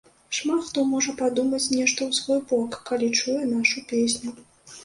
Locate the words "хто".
0.69-0.85